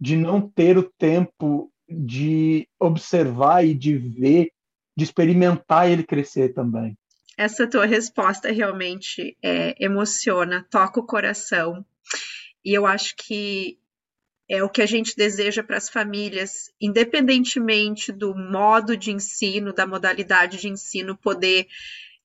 [0.00, 4.50] de não ter o tempo de observar e de ver,
[4.96, 6.96] de experimentar ele crescer também.
[7.36, 11.84] Essa tua resposta realmente é, emociona, toca o coração.
[12.64, 13.78] E eu acho que
[14.50, 19.86] é o que a gente deseja para as famílias, independentemente do modo de ensino, da
[19.86, 21.68] modalidade de ensino, poder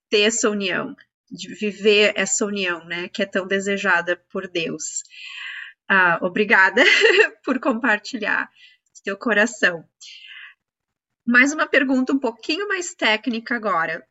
[0.09, 0.95] ter essa união
[1.29, 5.03] de viver essa união, né, que é tão desejada por Deus.
[5.87, 6.83] Ah, obrigada
[7.45, 8.49] por compartilhar
[9.03, 9.87] teu coração.
[11.23, 14.03] Mais uma pergunta um pouquinho mais técnica agora.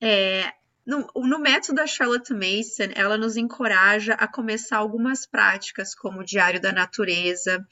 [0.00, 0.52] É,
[0.86, 6.24] no, no, método da Charlotte Mason, ela nos encoraja a começar algumas práticas, como o
[6.24, 7.66] Diário da Natureza,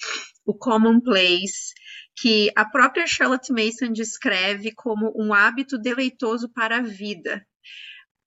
[0.44, 1.74] o Commonplace,
[2.16, 7.46] que a própria Charlotte Mason descreve como um hábito deleitoso para a vida,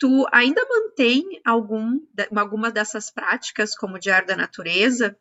[0.02, 2.00] Tu ainda mantém algum,
[2.36, 5.16] alguma dessas práticas, como o Diário da Natureza,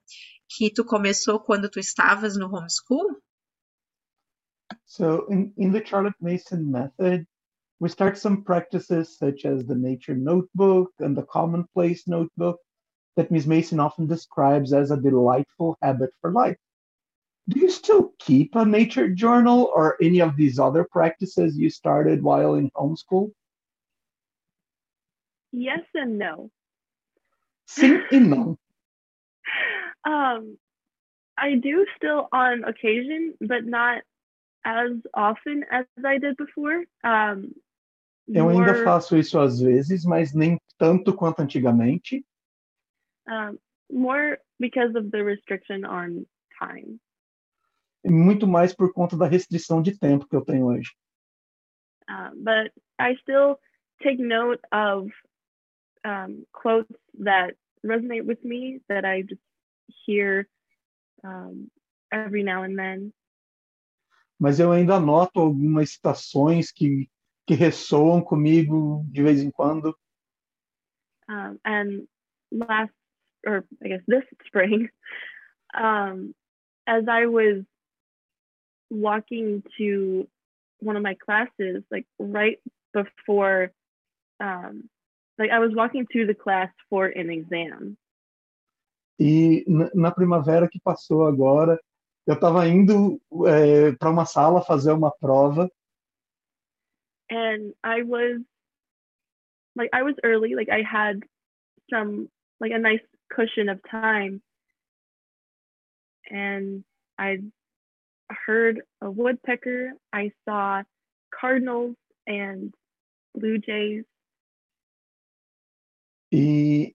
[0.48, 3.20] que tu começou quando tu estavas no homeschool?
[4.86, 7.26] So, in, in the Charlotte Mason method,
[7.80, 12.58] we start some practices such as the nature notebook and the commonplace notebook
[13.16, 13.46] that Ms.
[13.46, 16.56] Mason often describes as a delightful habit for life.
[17.48, 22.22] Do you still keep a nature journal or any of these other practices you started
[22.22, 23.32] while in homeschool?
[25.52, 26.50] yes and no.
[27.66, 28.56] Sim e não.
[30.04, 30.58] um,
[31.36, 34.02] I do still on occasion, but not
[34.64, 36.84] as often as I did before.
[37.02, 37.54] Um,
[38.32, 42.24] Eu more, ainda faço isso às vezes, mas nem tanto quanto antigamente.
[43.28, 43.58] Um,
[43.90, 46.26] more because of the restriction on
[46.58, 47.00] time.
[48.04, 50.90] Muito mais por conta da restrição de tempo que eu tenho hoje.
[52.08, 53.58] Uh, but I still
[54.02, 55.10] take note of
[56.04, 59.42] um, quotes that resonate with me that I just
[60.06, 60.48] hear
[61.24, 61.70] um,
[62.12, 63.12] every now and then.
[64.38, 67.10] Mas eu ainda noto algumas citações que,
[67.50, 69.92] que ressoam comigo de vez em quando.
[71.28, 72.06] Um, and
[72.52, 72.92] last,
[73.44, 74.88] or I guess this spring,
[75.74, 76.32] um,
[76.86, 77.64] as I was
[78.88, 80.28] walking to
[80.78, 82.60] one of my classes, like right
[82.94, 83.72] before
[84.38, 84.88] um,
[85.36, 87.96] like I was walking to the class for an exam.
[89.18, 91.80] E na primavera que passou agora,
[92.28, 95.68] eu estava indo é, para uma sala fazer uma prova.
[97.30, 98.40] And I was
[99.76, 101.20] like I was early, like I had
[101.88, 102.28] some
[102.60, 103.00] like a nice
[103.32, 104.42] cushion of time.
[106.28, 106.84] And
[107.18, 107.38] I
[108.46, 110.82] heard a woodpecker, I saw
[111.32, 111.96] cardinals
[112.26, 112.74] and
[113.34, 114.04] blue jays
[116.32, 116.94] E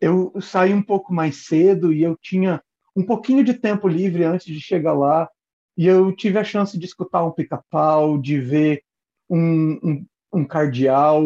[0.00, 2.62] eu saí um pouco mais cedo e eu tinha
[2.96, 5.28] um pouquinho de tempo livre antes de chegar lá.
[5.76, 8.82] E eu tive a chance de escutar um pica-pau, de ver
[9.32, 11.22] um, um, um cardeal,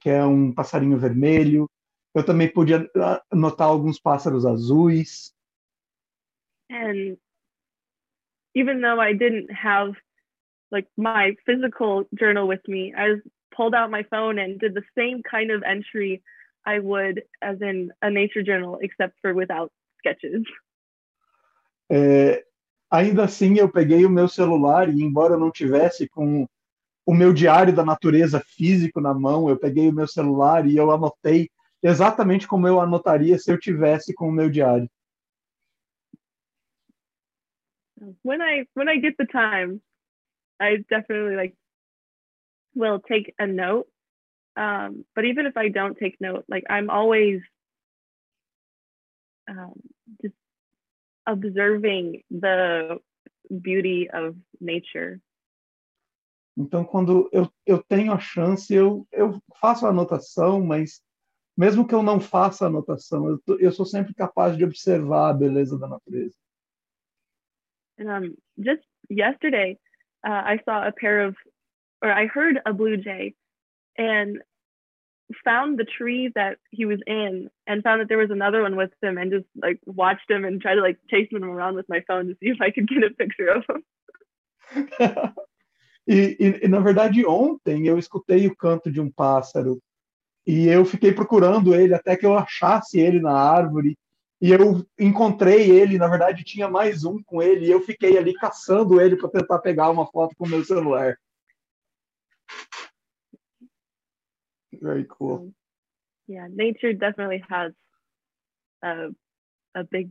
[0.00, 1.70] que é um passarinho vermelho.
[2.14, 2.88] Eu também podia
[3.30, 5.34] notar alguns pássaros azuis.
[6.70, 7.18] And
[8.54, 9.94] even though I didn't have
[10.70, 13.20] like my physical journal with me, I
[13.54, 16.22] pulled out my phone and did the same kind of entry
[16.64, 20.42] I would as in a nature journal, except for without sketches.
[21.90, 22.42] É,
[22.90, 26.48] ainda assim, eu peguei o meu celular e, embora eu não tivesse com
[27.06, 30.90] o meu diário da natureza físico na mão, eu peguei o meu celular e eu
[30.90, 31.50] anotei
[31.82, 34.88] exatamente como eu anotaria se eu tivesse com o meu diário.
[38.22, 39.80] when I when I get the time,
[40.60, 41.54] I definitely like
[42.74, 43.86] will take a note.
[44.56, 47.40] Um, but even if I don't take note, like I'm always
[49.48, 49.74] um,
[50.22, 50.34] just
[51.26, 52.98] observing the
[53.60, 55.20] beauty of nature.
[56.56, 61.02] Então, quando eu, eu tenho a chance, eu, eu faço a anotação, mas
[61.56, 65.34] mesmo que eu não faça a anotação, eu, eu sou sempre capaz de observar a
[65.34, 66.34] beleza da natureza.
[67.98, 69.78] Um, just yesterday,
[70.24, 71.36] uh, I saw a pair of,
[72.02, 73.34] or I heard a blue jay,
[73.96, 74.42] and
[75.44, 78.90] found the tree that he was in, and found that there was another one with
[79.00, 82.00] him, and just like watched him and tried to like chase him around with my
[82.08, 85.34] phone to see if I could get a picture of him.
[86.06, 89.80] e, e, e, na verdade, ontem eu escutei o canto de um pássaro
[90.46, 93.96] e eu fiquei procurando ele até que eu achasse ele na árvore
[94.40, 98.34] e eu encontrei ele, na verdade tinha mais um com ele, e eu fiquei ali
[98.34, 101.16] caçando ele para tentar pegar uma foto com o meu celular.
[104.82, 105.54] Very cool.
[106.28, 107.72] Yeah, nature definitely has
[108.82, 109.10] a,
[109.74, 110.10] a big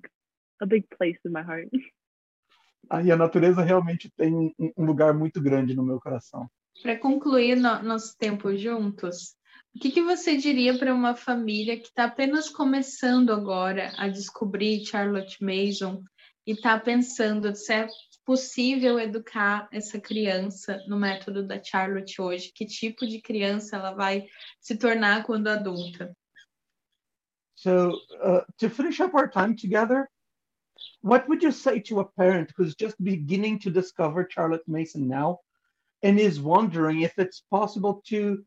[0.62, 1.70] a big place in my heart.
[2.90, 6.48] Aí a natureza realmente tem um lugar muito grande no meu coração.
[6.82, 9.36] Para concluir no, nosso tempo juntos,
[9.76, 14.86] o que, que você diria para uma família que está apenas começando agora a descobrir
[14.86, 16.04] Charlotte Mason
[16.46, 17.88] e está pensando se é
[18.26, 22.52] possível educar essa criança no método da Charlotte hoje?
[22.54, 24.26] Que tipo de criança ela vai
[24.60, 26.16] se tornar quando adulta?
[27.56, 30.10] So, uh, to finish up our time together,
[31.02, 35.40] what would you say to a parent who's just beginning to discover Charlotte Mason now
[36.02, 38.44] and is wondering if it's possible to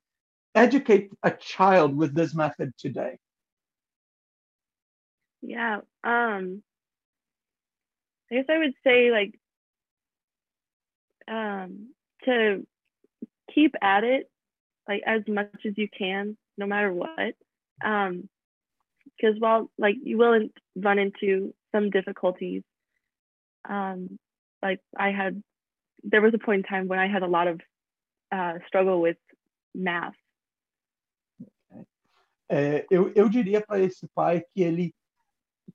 [0.54, 3.18] educate a child with this method today?
[5.42, 6.62] Yeah, um,
[8.30, 9.38] I guess I would say like
[11.28, 11.90] um,
[12.24, 12.66] to
[13.54, 14.30] keep at it
[14.88, 17.34] like as much as you can, no matter what.
[17.84, 18.28] Um,
[19.16, 22.62] because while like you will run into some difficulties,
[23.68, 24.18] um,
[24.62, 25.42] like I had,
[26.02, 27.60] there was a point in time when I had a lot of
[28.32, 29.18] uh, struggle with
[29.74, 30.14] math
[32.48, 34.94] é, eu, eu diria para esse pai que ele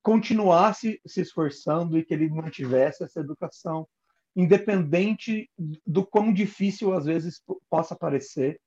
[0.02, 3.86] continuasse se esforçando e que ele mantivesse essa educação,
[4.34, 5.50] independente
[5.86, 8.58] do quão difícil às vezes possa parecer.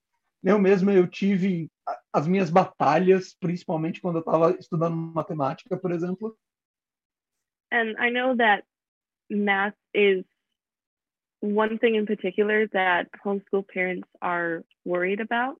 [0.43, 1.69] Eu mesmo eu tive
[2.13, 6.37] as minhas batalhas, principalmente quando eu estava estudando matemática, por exemplo.
[7.71, 8.63] And I know that
[9.29, 10.23] math is
[11.39, 15.59] one thing in particular that homeschool parents are worried about.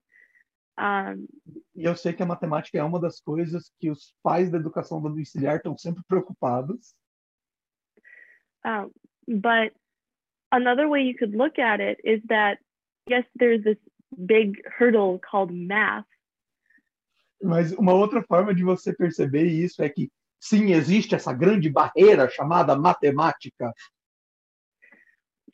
[0.78, 1.26] Um,
[1.74, 5.00] e eu sei que a matemática é uma das coisas que os pais da educação
[5.00, 6.94] domiciliar estão sempre preocupados.
[8.64, 8.90] Um,
[9.26, 9.72] but
[10.52, 12.58] another way you could look at it is that
[13.08, 13.78] yes, there's this
[14.26, 16.04] big hurdle called math.
[17.42, 20.10] Mas uma outra forma de você perceber isso é que
[20.48, 23.72] sim, existe essa grande barreira chamada matemática.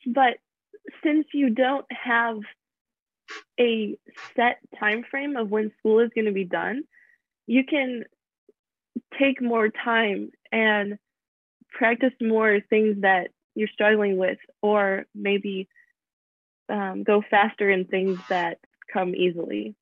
[0.05, 0.37] But
[1.03, 2.39] since you don't have
[3.59, 3.97] a
[4.35, 6.83] set time frame of when school is going to be done,
[7.47, 8.03] you can
[9.17, 10.97] take more time and
[11.71, 15.67] practice more things that you're struggling with, or maybe
[16.69, 18.57] um, go faster in things that
[18.91, 19.75] come easily.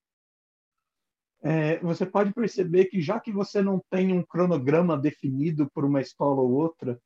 [1.43, 5.99] É, você pode perceber que já que você não tem um cronograma definido por uma
[5.99, 6.99] escola ou outra,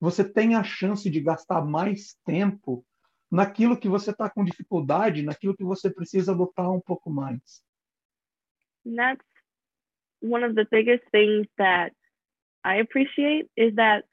[0.00, 2.84] você tem a chance de gastar mais tempo
[3.30, 7.62] naquilo que você está com dificuldade, naquilo que você precisa lutar um pouco mais.
[8.84, 9.24] That's
[10.20, 11.94] one of the biggest things that
[12.64, 14.04] I appreciate is that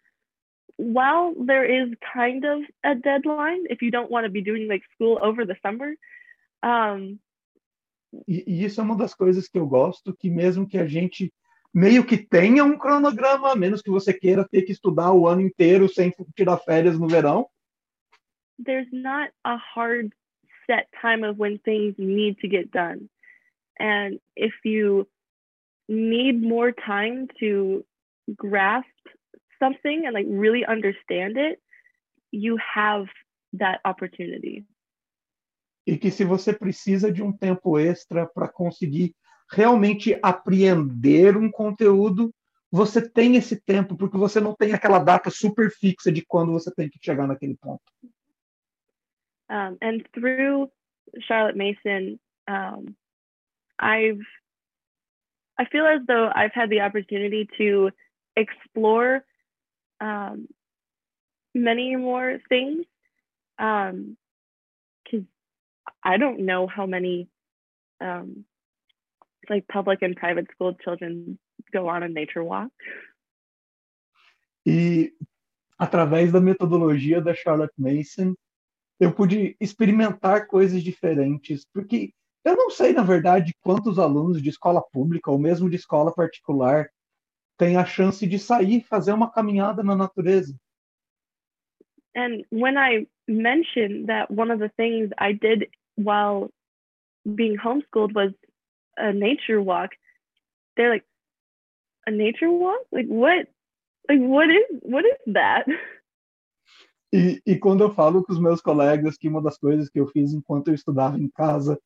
[0.77, 4.84] while there is kind of a deadline, if you don't want to be doing like
[4.93, 5.93] school over the summer,
[6.63, 7.19] um,
[8.28, 11.34] e, e isso é uma das coisas que eu gosto, que mesmo que a gente
[11.74, 15.41] meio que tenha um cronograma, a menos que você queira ter que estudar o ano
[15.41, 17.47] inteiro sem tirar férias no verão,
[18.64, 20.12] there's not a hard
[20.68, 23.10] set time of when things need to get done.
[23.80, 25.07] And if you
[25.88, 27.86] need more time to
[28.36, 28.86] grasp
[29.57, 31.60] something and like really understand it,
[32.32, 33.07] you have
[33.53, 34.66] that opportunity.
[35.90, 39.16] E que se você precisa de um tempo extra para conseguir
[39.52, 42.32] realmente apreender um conteúdo,
[42.72, 46.72] você tem esse tempo, porque você não tem aquela data super fixa de quando você
[46.76, 47.82] tem que chegar naquele ponto.
[49.50, 50.72] Um, and through
[51.22, 52.96] Charlotte Mason, um,
[53.82, 54.24] I've
[55.58, 57.90] I feel as though I've had the opportunity to
[58.38, 59.26] explore
[60.00, 60.48] um,
[61.56, 62.86] many more things.
[63.58, 64.16] Um,
[66.04, 67.30] I don't know how many
[68.02, 68.45] um,
[69.50, 71.38] like public and private school children
[71.74, 72.72] go on a nature walk.
[74.66, 75.14] E
[75.78, 78.36] através da metodologia da Charlotte Mason,
[79.00, 84.82] eu pude experimentar coisas diferentes, porque eu não sei, na verdade, quantos alunos de escola
[84.82, 86.89] pública ou mesmo de escola particular
[87.58, 90.56] têm a chance de sair fazer uma caminhada na natureza.
[92.16, 95.70] And when I mentioned that one of the things I did
[96.04, 96.50] while
[97.26, 98.32] being homeschooled was
[98.97, 99.91] a nature walk,
[100.76, 101.06] they're like,
[102.08, 102.82] a nature walk?
[102.91, 103.47] Like what?
[104.08, 105.66] Like what is what is that?
[107.12, 110.06] E, e quando eu falo com os meus colegas que uma das coisas que eu
[110.06, 111.82] fiz enquanto eu estudava em casa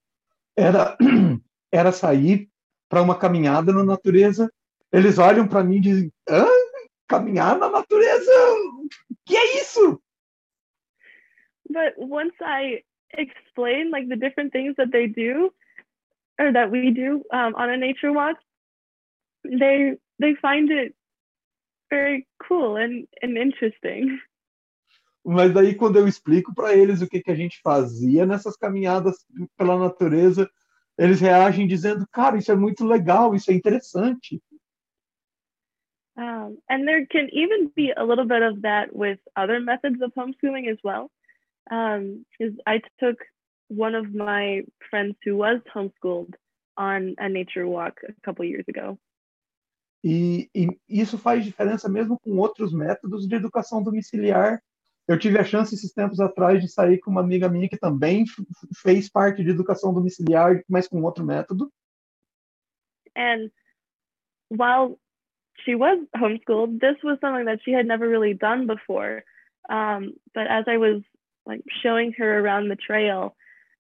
[0.54, 0.98] era
[1.72, 2.50] era sair
[2.90, 4.52] para uma caminhada na natureza,
[4.92, 6.46] eles olham para mim e dizem: Hã?
[7.08, 8.32] caminhar na natureza?
[9.26, 10.02] Que é isso?
[11.70, 12.84] But once I
[13.18, 15.52] explain like the different things that they do
[16.40, 18.38] or that we do um, on a nature walk,
[19.44, 20.96] they they find it
[21.90, 24.20] very cool and, and interesting.
[25.26, 29.26] Mas daí quando eu explico para eles o que, que a gente fazia nessas caminhadas
[29.58, 30.50] pela natureza,
[30.98, 34.42] eles reagem dizendo, cara, isso é muito legal, isso é interessante.
[36.16, 40.12] Um, and there can even be a little bit of that with other methods of
[40.16, 41.10] homeschooling as well.
[41.72, 42.26] Um,
[42.68, 43.18] I took
[43.70, 46.34] one of my friends who was homeschooled
[46.78, 48.98] on a nature walk a couple years ago.
[50.04, 54.62] E, e, isso faz diferença mesmo com outros métodos de educação domiciliar.
[55.08, 58.26] Eu tive a chance esses tempos atrás de sair com uma amiga minha que também
[58.82, 61.72] fez parte de educação domiciliar, mas com outro método.
[63.16, 63.50] And
[64.50, 64.98] while
[65.64, 69.24] she was homeschooled, this was something that she had never really done before.
[69.70, 71.02] Um, but as I was
[71.46, 73.36] like showing her around the trail,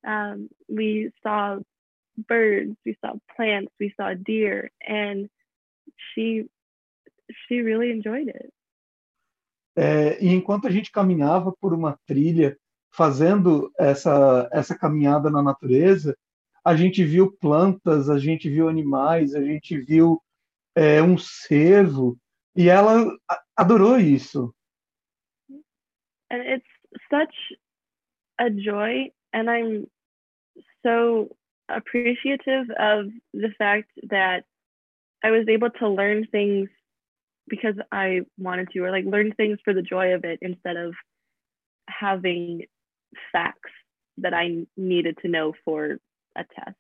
[0.05, 1.59] um, we saw
[2.27, 5.29] birds, we saw plants, we saw deer, and
[6.13, 6.45] she
[7.47, 8.53] she really enjoyed it.
[9.75, 12.57] É, e enquanto a gente caminhava por uma trilha,
[12.91, 16.15] fazendo essa essa caminhada na natureza,
[16.63, 20.21] a gente viu plantas, a gente viu animais, a gente viu
[20.75, 22.17] é, um cervo,
[22.55, 23.05] e ela
[23.55, 24.53] adorou isso.
[26.29, 26.65] And it's
[27.11, 27.33] such
[28.39, 29.87] a joy, and I'm
[30.83, 31.35] so
[31.69, 34.43] appreciative of the fact that
[35.23, 36.69] I was able to learn things
[37.47, 40.93] because I wanted to, or like learn things for the joy of it instead of
[41.87, 42.65] having
[43.31, 43.71] facts
[44.17, 45.97] that I needed to know for
[46.35, 46.77] a test.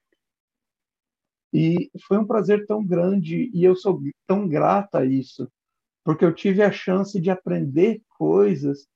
[1.53, 5.47] E foi um prazer tão grande e eu sou tão grata a isso,
[6.03, 8.87] porque eu tive a chance de aprender coisas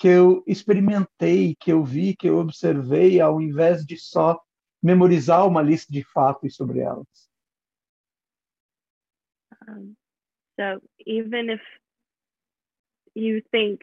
[0.00, 4.40] que eu experimentei, que eu vi, que eu observei, ao invés de só
[4.82, 7.06] memorizar uma lista de fatos sobre elas.
[9.68, 9.94] Um,
[10.58, 11.60] so even if
[13.14, 13.82] you think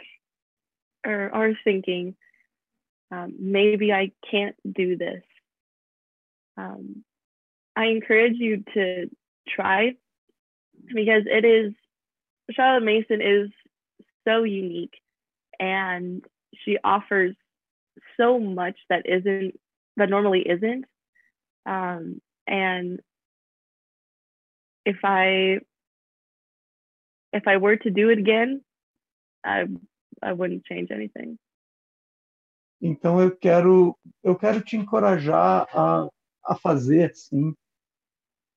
[1.06, 2.18] or are thinking,
[3.12, 5.24] um, maybe I can't do this,
[6.58, 7.06] um,
[7.76, 9.08] I encourage you to
[9.48, 9.96] try
[10.88, 11.76] because it is,
[12.50, 13.52] Charlotte Mason is
[14.26, 15.00] so unique
[15.60, 16.24] and
[16.56, 17.36] she offers
[18.16, 19.60] so much that isn't,
[19.98, 20.86] that normally isn't.
[21.66, 23.00] Um, and
[24.86, 25.60] if I
[27.34, 28.62] if I were to do it again,
[29.44, 29.66] I
[30.22, 31.38] I wouldn't change anything.
[32.82, 36.08] Então eu quero eu quero te encorajar a,
[36.46, 37.54] a fazer sim,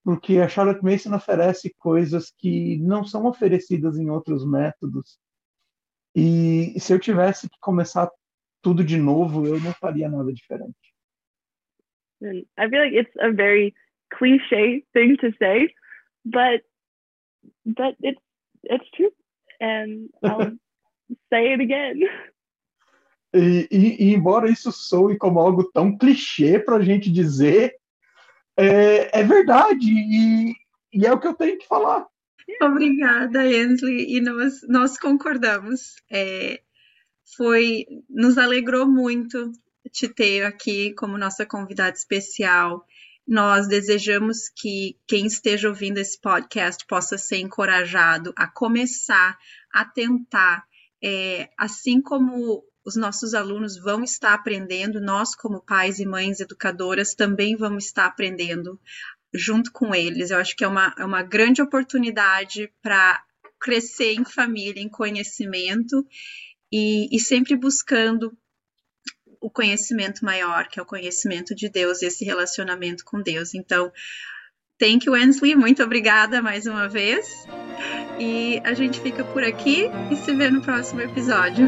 [0.05, 5.19] porque a Charlotte Mason oferece coisas que não são oferecidas em outros métodos.
[6.15, 8.11] E se eu tivesse que começar
[8.63, 10.75] tudo de novo, eu não faria nada diferente.
[12.23, 13.75] I feel like it's a very
[14.11, 15.73] cliche thing to say,
[16.25, 16.63] but
[17.65, 18.21] but it's
[18.65, 19.11] it's true,
[19.61, 20.53] and I'll
[21.33, 22.01] say it again.
[23.33, 27.77] E, e, e, embora isso soe como algo tão clichê para a gente dizer,
[28.57, 30.53] é, é verdade e,
[30.93, 32.07] e, é o que eu tenho que falar.
[32.63, 35.97] Obrigada, Ensley, e nós, nós concordamos.
[36.11, 36.61] É,
[37.37, 39.53] foi, nos alegrou muito
[39.91, 42.87] te ter aqui como nossa convidada especial.
[43.27, 49.39] Nós desejamos que quem esteja ouvindo esse podcast possa ser encorajado a começar
[49.73, 50.65] a tentar,
[51.03, 57.15] é, assim como os nossos alunos vão estar aprendendo, nós, como pais e mães educadoras,
[57.15, 58.81] também vamos estar aprendendo
[59.33, 60.31] junto com eles.
[60.31, 63.23] Eu acho que é uma, é uma grande oportunidade para
[63.61, 66.07] crescer em família, em conhecimento
[66.73, 68.37] e, e sempre buscando
[69.41, 73.55] o conhecimento maior, que é o conhecimento de Deus e esse relacionamento com Deus.
[73.55, 73.91] Então,
[74.79, 77.27] thank you, Ansley, muito obrigada mais uma vez.
[78.19, 81.67] E a gente fica por aqui e se vê no próximo episódio.